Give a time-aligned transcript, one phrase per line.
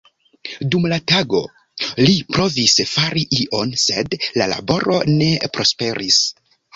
[0.75, 1.41] Dum la tago
[1.99, 6.19] li provis fari ion, sed la laboro ne prosperis.